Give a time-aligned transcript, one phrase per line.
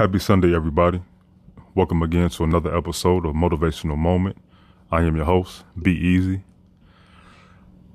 [0.00, 1.02] Happy Sunday, everybody.
[1.74, 4.38] Welcome again to another episode of Motivational Moment.
[4.90, 6.42] I am your host, Be Easy.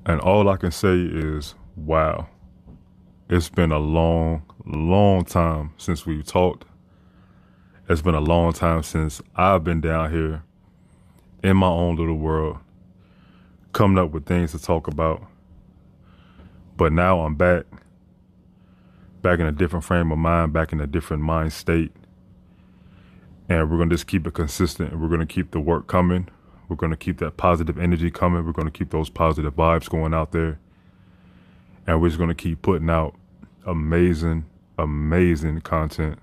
[0.06, 2.30] And all I can say is, wow.
[3.28, 6.66] It's been a long, long time since we've talked.
[7.90, 10.44] It's been a long time since I've been down here
[11.44, 12.60] in my own little world,
[13.74, 15.24] coming up with things to talk about.
[16.78, 17.66] But now I'm back,
[19.26, 21.92] back in a different frame of mind, back in a different mind state.
[23.50, 26.30] And we're going to just keep it consistent we're going to keep the work coming.
[26.70, 28.46] We're going to keep that positive energy coming.
[28.46, 30.60] We're going to keep those positive vibes going out there.
[31.88, 33.16] And we're just going to keep putting out
[33.66, 34.46] amazing
[34.78, 36.20] amazing content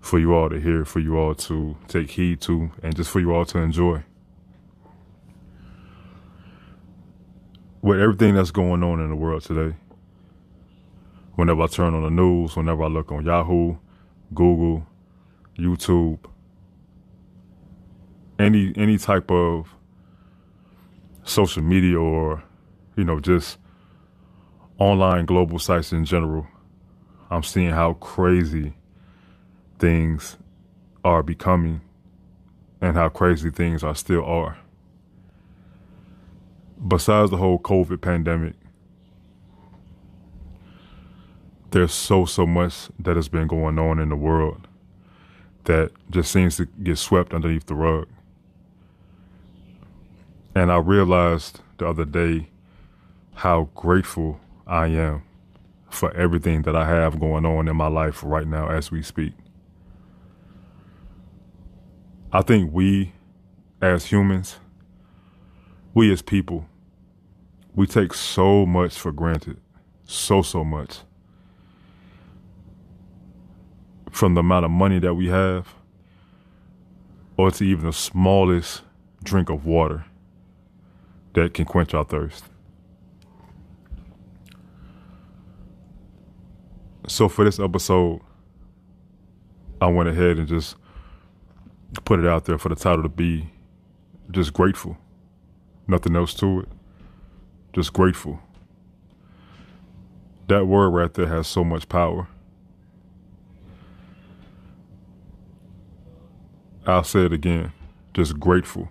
[0.00, 3.20] for you all to hear for you all to take heed to and just for
[3.20, 4.02] you all to enjoy.
[7.82, 9.76] With everything that's going on in the world today
[11.38, 13.76] whenever i turn on the news whenever i look on yahoo
[14.34, 14.84] google
[15.58, 16.20] YouTube,
[18.38, 19.74] any any type of
[21.24, 22.42] social media or
[22.96, 23.58] you know just
[24.78, 26.46] online global sites in general,
[27.28, 28.74] I'm seeing how crazy
[29.80, 30.36] things
[31.04, 31.80] are becoming
[32.80, 34.58] and how crazy things are still are.
[36.86, 38.54] Besides the whole COVID pandemic,
[41.70, 44.66] there's so so much that has been going on in the world
[45.64, 48.08] that just seems to get swept underneath the rug.
[50.54, 52.48] And I realized the other day
[53.34, 55.22] how grateful I am
[55.90, 59.34] for everything that I have going on in my life right now as we speak.
[62.32, 63.12] I think we,
[63.80, 64.56] as humans,
[65.94, 66.66] we as people,
[67.74, 69.58] we take so much for granted.
[70.04, 71.00] So, so much
[74.10, 75.74] from the amount of money that we have
[77.36, 78.82] or to even the smallest
[79.22, 80.04] drink of water
[81.34, 82.44] that can quench our thirst.
[87.06, 88.20] So for this episode,
[89.80, 90.76] I went ahead and just
[92.04, 93.50] put it out there for the title to be
[94.30, 94.98] just grateful.
[95.86, 96.68] Nothing else to it.
[97.72, 98.40] Just grateful.
[100.48, 102.28] That word right there has so much power.
[106.88, 107.72] I'll say it again,
[108.14, 108.90] just grateful.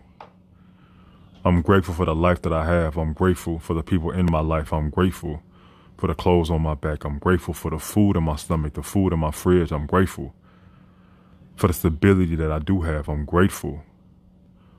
[1.46, 2.98] I'm grateful for the life that I have.
[2.98, 4.74] I'm grateful for the people in my life.
[4.74, 5.44] I'm grateful
[5.98, 7.06] for the clothes on my back.
[7.06, 9.72] I'm grateful for the food in my stomach, the food in my fridge.
[9.72, 10.36] I'm grateful
[11.58, 13.10] for the stability that I do have.
[13.10, 13.84] I'm grateful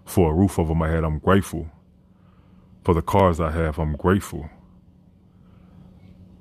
[0.06, 1.04] for a roof over my head.
[1.04, 1.70] I'm grateful
[2.84, 3.78] for the cars I have.
[3.78, 4.50] I'm grateful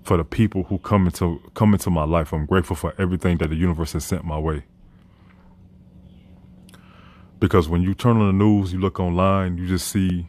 [0.03, 2.33] for the people who come into come into my life.
[2.33, 4.65] I'm grateful for everything that the universe has sent my way.
[7.39, 10.27] Because when you turn on the news, you look online, you just see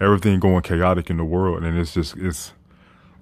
[0.00, 2.52] everything going chaotic in the world, and it's just it's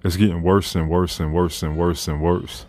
[0.03, 2.65] it's getting worse and worse and worse and worse and worse.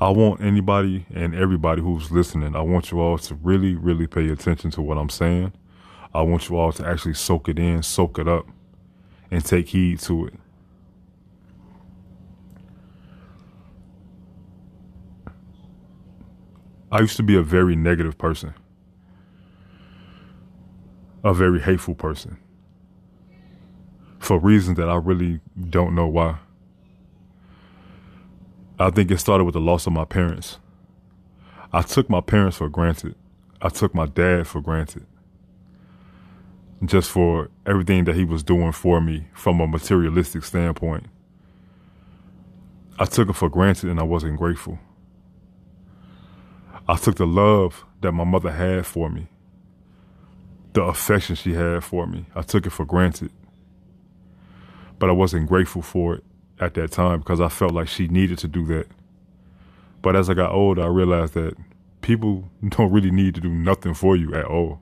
[0.00, 4.28] I want anybody and everybody who's listening, I want you all to really, really pay
[4.30, 5.52] attention to what I'm saying.
[6.12, 8.46] I want you all to actually soak it in, soak it up,
[9.30, 10.34] and take heed to it.
[16.92, 18.52] I used to be a very negative person,
[21.24, 22.36] a very hateful person,
[24.18, 25.40] for reasons that I really
[25.70, 26.38] don't know why.
[28.78, 30.58] I think it started with the loss of my parents.
[31.72, 33.14] I took my parents for granted.
[33.62, 35.06] I took my dad for granted.
[36.84, 41.06] Just for everything that he was doing for me from a materialistic standpoint.
[42.98, 44.78] I took it for granted and I wasn't grateful.
[46.88, 49.28] I took the love that my mother had for me,
[50.72, 53.30] the affection she had for me, I took it for granted.
[54.98, 56.24] But I wasn't grateful for it
[56.60, 58.86] at that time because I felt like she needed to do that.
[60.02, 61.56] But as I got older, I realized that
[62.02, 64.80] people don't really need to do nothing for you at all.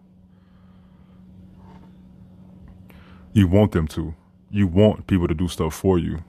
[3.33, 4.15] You want them to.
[4.51, 6.25] You want people to do stuff for you.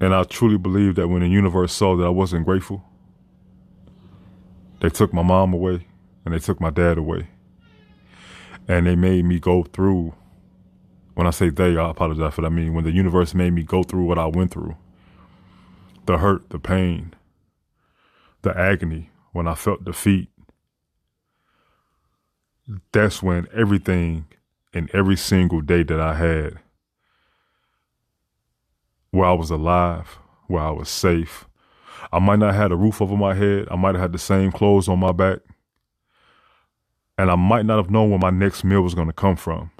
[0.00, 2.84] And I truly believe that when the universe saw that I wasn't grateful,
[4.82, 5.86] they took my mom away
[6.24, 7.28] and they took my dad away.
[8.66, 10.12] And they made me go through,
[11.14, 12.48] when I say they, I apologize for that.
[12.48, 14.76] I mean, when the universe made me go through what I went through
[16.06, 17.14] the hurt, the pain,
[18.42, 20.28] the agony, when I felt defeat,
[22.90, 24.26] that's when everything
[24.74, 26.58] and every single day that I had
[29.12, 30.18] where I was alive,
[30.48, 31.46] where I was safe.
[32.10, 33.68] I might not have had a roof over my head.
[33.70, 35.40] I might have had the same clothes on my back.
[37.18, 39.70] And I might not have known where my next meal was going to come from,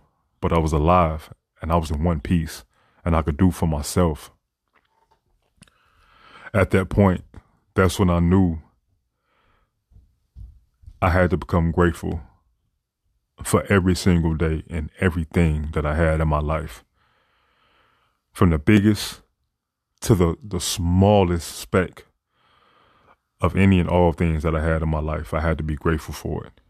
[0.41, 2.65] but I was alive and I was in one piece
[3.05, 4.31] and I could do for myself.
[6.55, 7.25] At that point,
[7.75, 8.61] that's when I knew
[11.01, 12.21] I had to become grateful
[13.43, 16.85] for every single day and everything that I had in my life.
[18.33, 19.23] From the biggest
[20.03, 22.07] to the, the smallest speck
[23.43, 25.75] of any and all things that I had in my life, I had to be
[25.75, 26.61] grateful for it.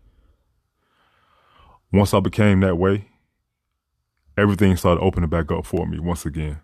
[1.92, 3.04] Once I became that way,
[4.38, 6.58] everything started opening back up for me once again.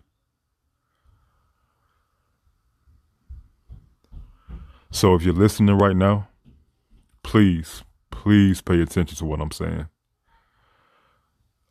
[4.91, 6.27] So if you're listening right now,
[7.21, 9.87] please, please pay attention to what I'm saying.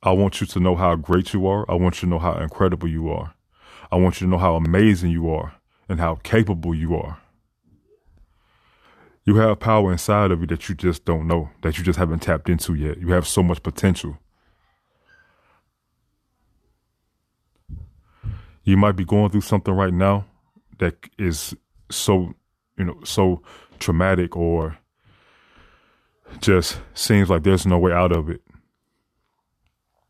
[0.01, 1.69] I want you to know how great you are.
[1.69, 3.35] I want you to know how incredible you are.
[3.91, 5.55] I want you to know how amazing you are
[5.89, 7.21] and how capable you are.
[9.29, 12.21] You have power inside of you that you just don't know, that you just haven't
[12.21, 12.97] tapped into yet.
[12.99, 14.17] You have so much potential.
[18.65, 20.25] You might be going through something right now
[20.79, 21.55] that is
[21.91, 22.33] so,
[22.79, 23.43] you know, so
[23.79, 24.79] traumatic or
[26.41, 28.41] just seems like there's no way out of it.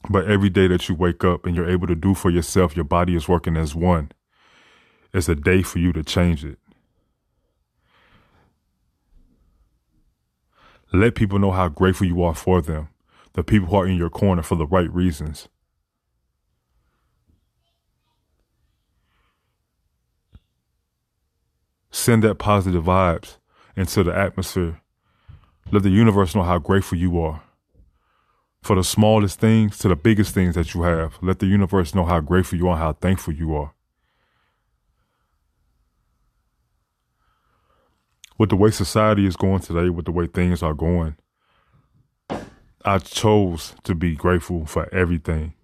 [0.08, 2.84] But every day that you wake up and you're able to do for yourself, your
[2.84, 4.12] body is working as one.
[5.12, 6.60] It's a day for you to change it.
[10.92, 12.88] Let people know how grateful you are for them,
[13.34, 15.48] the people who are in your corner for the right reasons.
[21.90, 23.36] Send that positive vibes
[23.76, 24.80] into the atmosphere.
[25.70, 27.42] Let the universe know how grateful you are
[28.62, 31.18] for the smallest things to the biggest things that you have.
[31.22, 33.72] Let the universe know how grateful you are, how thankful you are.
[38.38, 41.16] With the way society is going today, with the way things are going,
[42.84, 45.54] I chose to be grateful for everything.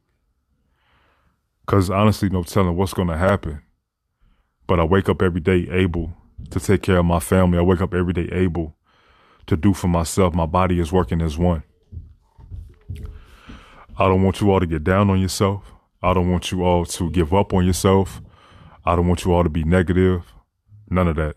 [1.64, 3.62] Because honestly, no telling what's going to happen.
[4.66, 6.12] But I wake up every day able
[6.50, 7.58] to take care of my family.
[7.58, 8.76] I wake up every day able
[9.46, 10.34] to do for myself.
[10.34, 11.62] My body is working as one.
[13.96, 15.70] I don't want you all to get down on yourself.
[16.02, 18.20] I don't want you all to give up on yourself.
[18.84, 20.24] I don't want you all to be negative.
[20.90, 21.36] None of that.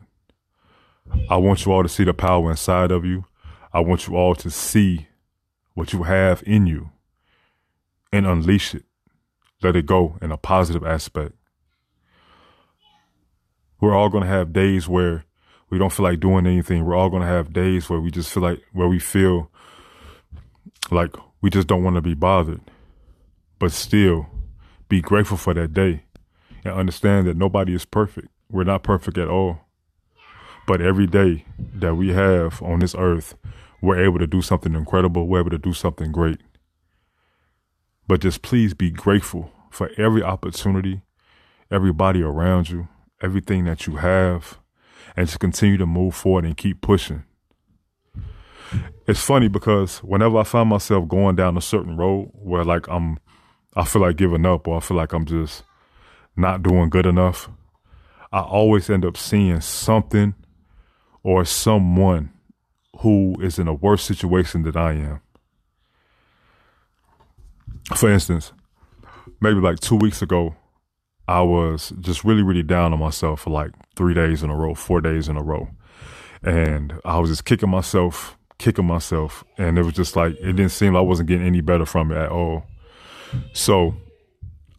[1.30, 3.26] I want you all to see the power inside of you.
[3.74, 5.08] I want you all to see
[5.74, 6.92] what you have in you
[8.12, 8.86] and unleash it.
[9.62, 11.34] Let it go in a positive aspect.
[13.80, 15.26] We're all going to have days where
[15.70, 16.86] we don't feel like doing anything.
[16.86, 19.52] We're all going to have days where we just feel like, where we feel
[20.90, 22.62] like we just don't want to be bothered.
[23.60, 24.28] But still,
[24.90, 26.04] be grateful for that day
[26.64, 28.30] and understand that nobody is perfect.
[28.50, 29.67] We're not perfect at all.
[30.68, 33.36] But every day that we have on this earth,
[33.82, 35.28] we're able to do something incredible.
[35.28, 36.40] We're able to do something great.
[38.08, 41.02] But just please be grateful for every opportunity,
[41.72, 42.88] everybody around you,
[43.24, 44.60] everything that you have,
[45.16, 47.24] and just continue to move forward and keep pushing
[49.08, 53.18] it's funny because whenever I find myself going down a certain road where like I'm,
[53.76, 55.64] I feel like giving up or I feel like I'm just
[56.36, 57.50] not doing good enough,
[58.32, 60.36] I always end up seeing something
[61.28, 62.32] or someone
[63.00, 65.20] who is in a worse situation than I am.
[67.98, 68.54] For instance,
[69.42, 70.56] maybe like two weeks ago,
[71.28, 74.74] I was just really, really down on myself for like three days in a row,
[74.74, 75.68] four days in a row.
[76.44, 80.70] And I was just kicking myself kicking myself, and it was just like it didn't
[80.70, 82.64] seem like I wasn't getting any better from it at all.
[83.52, 83.96] So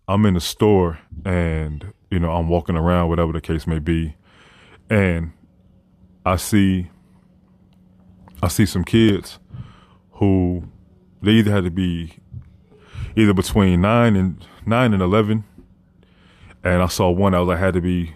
[0.08, 4.16] I'm in the store, and you know I'm walking around, whatever the case may be,
[4.88, 5.32] and
[6.24, 6.90] I see
[8.42, 9.38] I see some kids
[10.12, 10.64] who
[11.22, 12.14] they either had to be
[13.16, 15.44] either between nine and nine and eleven,
[16.62, 18.14] and I saw one that was like had to be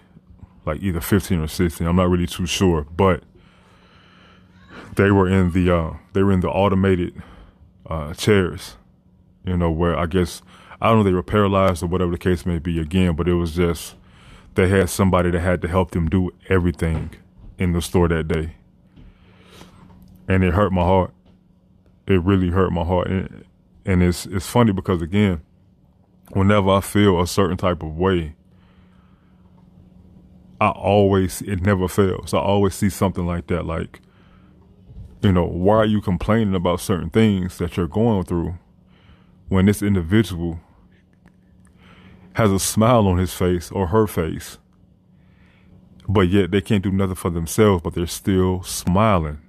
[0.65, 1.87] like either fifteen or sixteen.
[1.87, 3.23] I'm not really too sure, but
[4.95, 7.21] they were in the uh, they were in the automated
[7.87, 8.77] uh, chairs,
[9.43, 10.41] you know, where I guess
[10.81, 13.33] I don't know they were paralyzed or whatever the case may be again, but it
[13.33, 13.95] was just
[14.55, 17.15] they had somebody that had to help them do everything
[17.63, 18.55] in the store that day,
[20.27, 21.13] and it hurt my heart.
[22.05, 23.45] It really hurt my heart, and,
[23.85, 25.41] and it's it's funny because again,
[26.31, 28.35] whenever I feel a certain type of way,
[30.59, 32.33] I always it never fails.
[32.33, 34.01] I always see something like that, like
[35.21, 38.57] you know, why are you complaining about certain things that you're going through
[39.47, 40.59] when this individual
[42.33, 44.57] has a smile on his face or her face,
[46.07, 49.39] but yet they can't do nothing for themselves, but they're still smiling.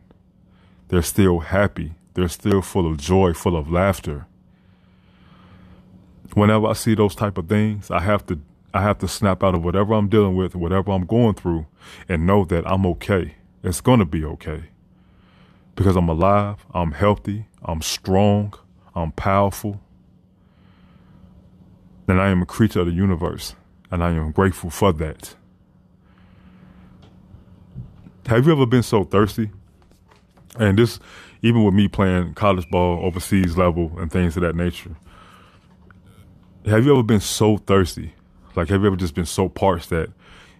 [0.88, 1.94] They're still happy.
[2.14, 4.26] They're still full of joy, full of laughter.
[6.34, 8.40] Whenever I see those type of things, I have to
[8.72, 11.66] I have to snap out of whatever I'm dealing with, whatever I'm going through,
[12.08, 13.36] and know that I'm okay.
[13.62, 14.64] It's gonna be okay
[15.76, 18.54] because I'm alive, I'm healthy, I'm strong,
[18.94, 19.80] I'm powerful.
[22.06, 23.54] And I am a creature of the universe,
[23.90, 25.34] and I am grateful for that.
[28.26, 29.50] Have you ever been so thirsty?
[30.58, 30.98] And this,
[31.42, 34.96] even with me playing college ball, overseas level, and things of that nature.
[36.64, 38.14] Have you ever been so thirsty?
[38.56, 40.10] Like, have you ever just been so parched that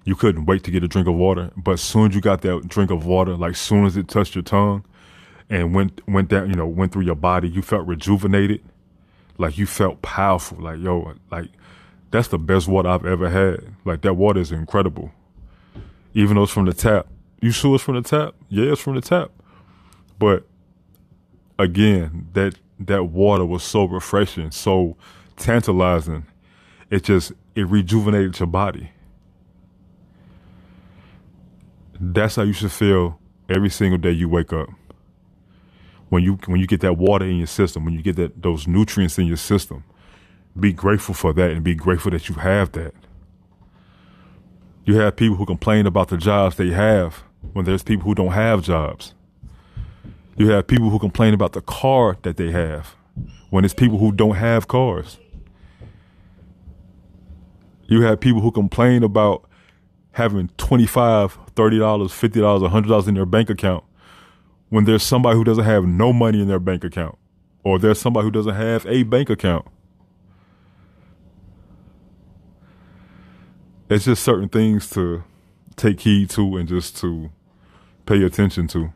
[0.05, 1.51] you couldn't wait to get a drink of water?
[1.57, 4.35] But as soon as you got that drink of water, like, soon as it touched
[4.35, 4.85] your tongue,
[5.51, 8.63] and went went down, you know, went through your body, you felt rejuvenated,
[9.39, 10.59] like you felt powerful.
[10.59, 11.51] Like yo, like
[12.11, 13.75] that's the best water I've ever had.
[13.85, 15.13] Like that water is incredible.
[16.15, 17.07] Even though it's from the tap.
[17.45, 18.35] You sure it's from the tap?
[18.49, 19.31] Yeah, it's from the tap.
[20.19, 20.47] But
[21.59, 24.97] again, that that water was so refreshing, so
[25.37, 26.25] tantalizing.
[26.89, 28.93] It just it rejuvenated your body.
[32.01, 33.21] That's how you should feel
[33.51, 34.71] every single day you wake up
[36.09, 38.67] when you when you get that water in your system, when you get that those
[38.67, 39.85] nutrients in your system,
[40.59, 42.95] be grateful for that and be grateful that you have that.
[44.87, 47.23] You have people who complain about the jobs they have
[47.53, 49.15] when there's people who don't have jobs.
[50.37, 52.97] You have people who complain about the car that they have
[53.51, 55.19] when it's people who don't have cars.
[57.87, 59.49] You have people who complain about
[60.13, 63.85] having $25, $30, $50, $100 in their bank account
[64.71, 67.17] when there's somebody who doesn't have no money in their bank account
[67.63, 69.67] or there's somebody who doesn't have a bank account.
[73.89, 75.25] It's just certain things to
[75.77, 77.31] take heed to and just to
[78.07, 78.93] pay attention to.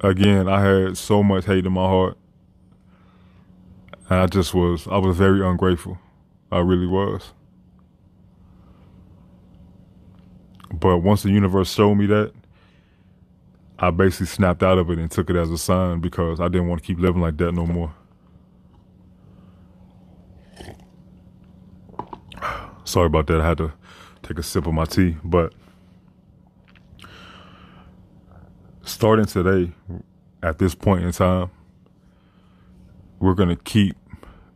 [0.00, 2.18] Again, I had so much hate in my heart.
[4.10, 5.98] And I just was I was very ungrateful.
[6.52, 7.32] I really was.
[10.72, 12.32] But once the universe showed me that,
[13.78, 16.68] I basically snapped out of it and took it as a sign because I didn't
[16.68, 17.94] want to keep living like that no more.
[22.84, 23.40] Sorry about that.
[23.40, 23.72] I had to
[24.22, 25.16] take a sip of my tea.
[25.24, 25.54] But
[28.82, 29.72] starting today,
[30.42, 31.50] at this point in time,
[33.18, 33.96] we're going to keep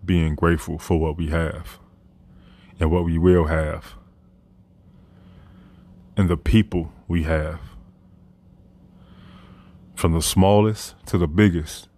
[0.04, 1.78] being grateful for what we have
[2.78, 3.94] and what we will have
[6.16, 7.61] and the people we have.
[9.94, 11.88] From the smallest to the biggest,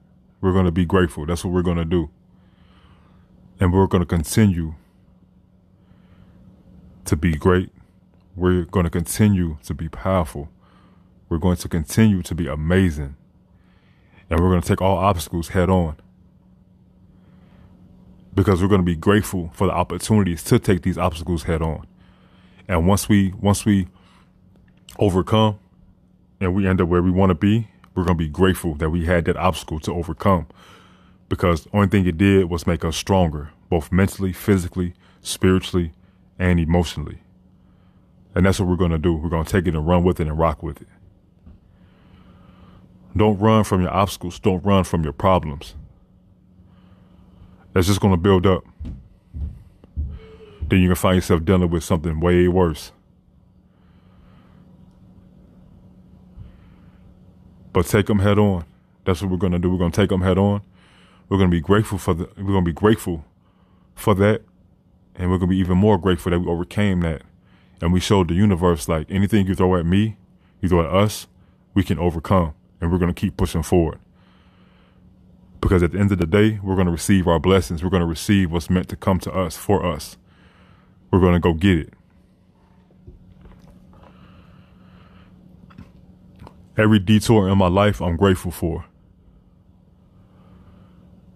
[0.40, 1.26] we're going to be grateful.
[1.26, 2.10] That's what we're going to do.
[3.58, 4.74] And we're going to continue
[7.10, 7.70] to be great.
[8.36, 10.48] We're going to continue to be powerful.
[11.28, 13.16] We're going to continue to be amazing.
[14.30, 15.96] And we're going to take all obstacles head on.
[18.32, 21.84] Because we're going to be grateful for the opportunities to take these obstacles head on.
[22.68, 23.88] And once we once we
[25.00, 25.58] overcome
[26.40, 28.90] and we end up where we want to be, we're going to be grateful that
[28.90, 30.46] we had that obstacle to overcome
[31.28, 35.92] because the only thing it did was make us stronger, both mentally, physically, spiritually,
[36.40, 37.18] and emotionally.
[38.34, 39.14] And that's what we're going to do.
[39.14, 40.88] We're going to take it and run with it and rock with it.
[43.16, 44.40] Don't run from your obstacles.
[44.40, 45.76] Don't run from your problems.
[47.72, 48.64] That's just going to build up.
[50.68, 52.90] Then you can find yourself dealing with something way worse.
[57.72, 58.64] but take them head on.
[59.04, 59.70] That's what we're going to do.
[59.70, 60.62] We're going to take them head on.
[61.28, 62.28] We're going to be grateful for the.
[62.36, 63.24] We're going to be grateful
[63.94, 64.42] for that,
[65.20, 67.20] And we're going to be even more grateful that we overcame that.
[67.82, 70.16] And we showed the universe like anything you throw at me,
[70.62, 71.26] you throw at us,
[71.74, 72.54] we can overcome.
[72.80, 73.98] And we're going to keep pushing forward.
[75.60, 77.84] Because at the end of the day, we're going to receive our blessings.
[77.84, 80.16] We're going to receive what's meant to come to us for us.
[81.10, 81.92] We're going to go get it.
[86.78, 88.86] Every detour in my life, I'm grateful for.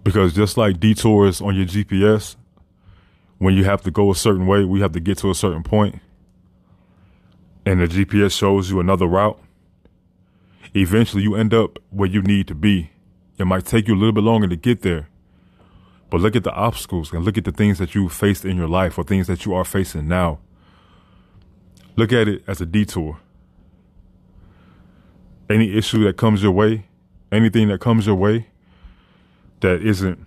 [0.03, 2.37] Because just like detours on your GPS,
[3.39, 5.63] when you have to go a certain way, we have to get to a certain
[5.63, 6.01] point,
[7.67, 9.41] and the GPS shows you another route,
[10.75, 12.91] eventually you end up where you need to be.
[13.39, 15.09] It might take you a little bit longer to get there,
[16.11, 18.69] but look at the obstacles and look at the things that you faced in your
[18.69, 20.39] life or things that you are facing now.
[21.97, 23.19] Look at it as a detour.
[25.49, 26.87] Any issue that comes your way,
[27.31, 28.49] anything that comes your way
[29.61, 30.25] that isn't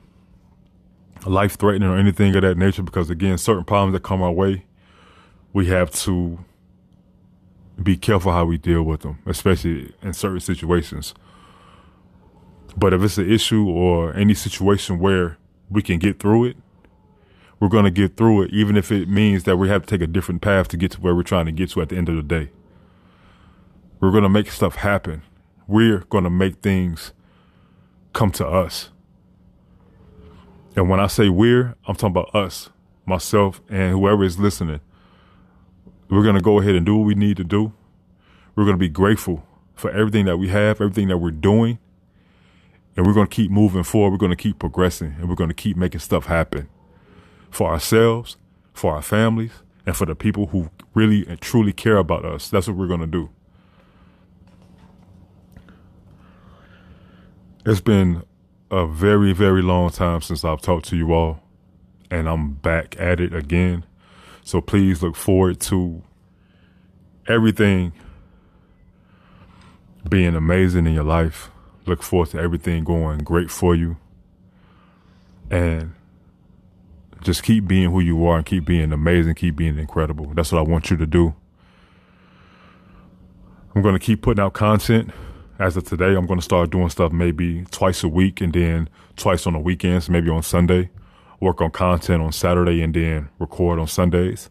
[1.29, 4.65] life threatening or anything of that nature, because again, certain problems that come our way,
[5.53, 6.39] we have to
[7.81, 11.13] be careful how we deal with them, especially in certain situations.
[12.75, 15.38] But if it's an issue or any situation where
[15.69, 16.57] we can get through it,
[17.60, 20.01] we're going to get through it, even if it means that we have to take
[20.01, 22.07] a different path to get to where we're trying to get to at the end
[22.07, 22.51] of the day.
[24.00, 25.24] We're going to make stuff happen.
[25.65, 27.13] We're going to make things
[28.13, 28.89] come to us.
[30.77, 32.69] And when I say we're, I'm talking about us,
[33.07, 34.79] myself, and whoever is listening.
[36.07, 37.74] We're going to go ahead and do what we need to do.
[38.55, 39.43] We're going to be grateful
[39.74, 41.79] for everything that we have, everything that we're doing.
[42.96, 44.12] And we're going to keep moving forward.
[44.12, 46.69] We're going to keep progressing and we're going to keep making stuff happen
[47.50, 48.38] for ourselves,
[48.72, 49.53] for our families,
[49.88, 52.50] and for the people who really and truly care about us.
[52.50, 53.31] That's what we're going to do.
[57.65, 58.24] It's been
[58.69, 61.41] a very, very long time since I've talked to you all,
[62.12, 63.86] and I'm back at it again.
[64.43, 66.03] So please look forward to
[67.27, 67.93] everything
[70.08, 71.49] being amazing in your life.
[71.86, 73.97] Look forward to everything going great for you.
[75.49, 75.93] And
[77.23, 80.27] just keep being who you are and keep being amazing, keep being incredible.
[80.34, 81.36] That's what I want you to do.
[83.75, 85.12] I'm going to keep putting out content.
[85.60, 88.89] As of today, I'm going to start doing stuff maybe twice a week and then
[89.15, 90.89] twice on the weekends, maybe on Sunday.
[91.39, 94.50] Work on content on Saturday and then record on Sundays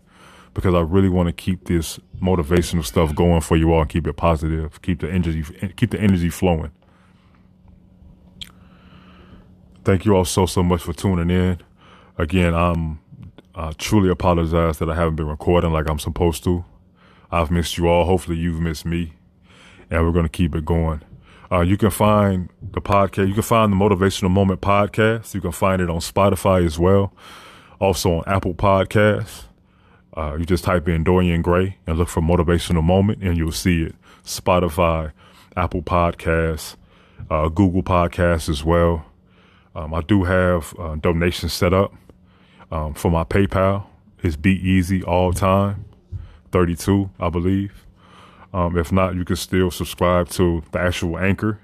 [0.54, 4.06] because I really want to keep this motivational stuff going for you all and keep
[4.06, 5.44] it positive, keep the energy,
[5.76, 6.70] keep the energy flowing.
[9.84, 11.60] Thank you all so, so much for tuning in
[12.18, 13.00] again, I'm
[13.54, 16.64] I truly apologize that I haven't been recording like I'm supposed to.
[17.30, 18.04] I've missed you all.
[18.04, 19.14] Hopefully, you've missed me,
[19.90, 21.02] and we're going to keep it going.
[21.50, 23.28] Uh, you can find the podcast.
[23.28, 25.34] You can find the Motivational Moment podcast.
[25.34, 27.12] You can find it on Spotify as well.
[27.80, 29.44] Also on Apple Podcasts.
[30.16, 33.82] Uh, you just type in Dorian Gray and look for Motivational Moment, and you'll see
[33.82, 33.94] it.
[34.24, 35.12] Spotify,
[35.56, 36.76] Apple Podcasts,
[37.30, 39.04] uh, Google Podcasts as well.
[39.74, 41.94] Um, I do have uh, donations set up
[42.72, 43.86] um, for my PayPal.
[44.22, 45.84] It's Be Easy All Time,
[46.50, 47.85] 32, I believe.
[48.56, 51.60] Um, if not, you can still subscribe to the actual Anchor,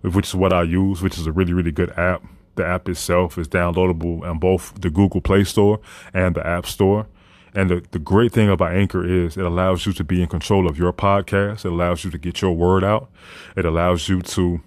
[0.00, 2.22] which is what I use, which is a really, really good app.
[2.54, 5.78] The app itself is downloadable on both the Google Play Store
[6.14, 7.06] and the App Store.
[7.54, 10.66] And the, the great thing about Anchor is it allows you to be in control
[10.66, 11.66] of your podcast.
[11.66, 13.10] It allows you to get your word out.
[13.54, 14.62] It allows you to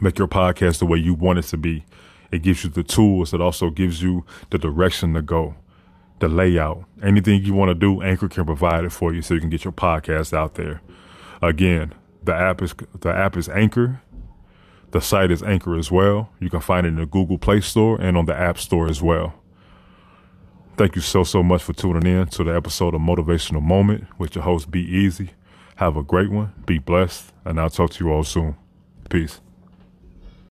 [0.00, 1.84] make your podcast the way you want it to be.
[2.30, 3.34] It gives you the tools.
[3.34, 5.56] It also gives you the direction to go,
[6.22, 6.84] the layout.
[7.02, 9.64] Anything you want to do, Anchor can provide it for you so you can get
[9.64, 10.80] your podcast out there.
[11.42, 14.00] Again, the app is the app is Anchor.
[14.92, 16.30] The site is Anchor as well.
[16.38, 19.02] You can find it in the Google Play Store and on the App Store as
[19.02, 19.34] well.
[20.76, 24.36] Thank you so so much for tuning in to the episode of Motivational Moment with
[24.36, 25.30] your host Be Easy.
[25.76, 26.52] Have a great one.
[26.66, 28.54] Be blessed, and I'll talk to you all soon.
[29.10, 29.40] Peace.